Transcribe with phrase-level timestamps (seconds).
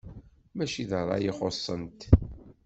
[0.55, 2.01] Mačči d ṛṛay i xuṣṣent.